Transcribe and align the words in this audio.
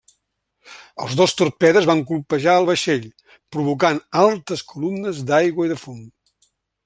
Els 1.07 1.11
dos 1.19 1.35
torpedes 1.41 1.87
van 1.89 2.01
colpejar 2.11 2.55
el 2.61 2.65
vaixell, 2.71 3.05
provocant 3.57 4.01
altes 4.23 4.67
columnes 4.73 5.21
d'aigua 5.31 5.69
i 5.69 5.75
de 5.75 5.79
fum. 5.85 6.03